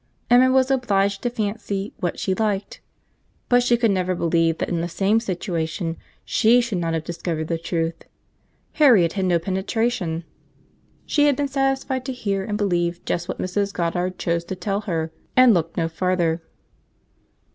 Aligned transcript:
Emma 0.31 0.51
was 0.51 0.71
obliged 0.71 1.21
to 1.21 1.29
fancy 1.29 1.93
what 1.99 2.17
she 2.17 2.33
liked—but 2.33 3.61
she 3.61 3.77
could 3.77 3.91
never 3.91 4.15
believe 4.15 4.57
that 4.57 4.67
in 4.67 4.81
the 4.81 4.89
same 4.89 5.19
situation 5.19 5.95
she 6.25 6.59
should 6.59 6.79
not 6.79 6.95
have 6.95 7.03
discovered 7.03 7.47
the 7.47 7.57
truth. 7.59 7.93
Harriet 8.71 9.13
had 9.13 9.25
no 9.25 9.37
penetration. 9.37 10.23
She 11.05 11.27
had 11.27 11.35
been 11.35 11.47
satisfied 11.47 12.03
to 12.05 12.13
hear 12.13 12.43
and 12.43 12.57
believe 12.57 13.05
just 13.05 13.27
what 13.27 13.37
Mrs. 13.37 13.71
Goddard 13.73 14.17
chose 14.17 14.43
to 14.45 14.55
tell 14.55 14.81
her; 14.89 15.11
and 15.37 15.53
looked 15.53 15.77
no 15.77 15.87
farther. 15.87 16.41